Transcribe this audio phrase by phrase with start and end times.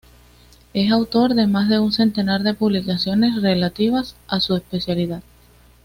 [0.73, 5.21] Es autor de más de un centenar de publicaciones relativas a su especialidad.